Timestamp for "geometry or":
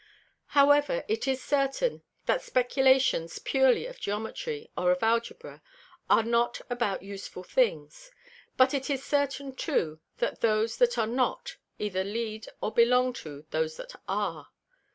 3.99-4.89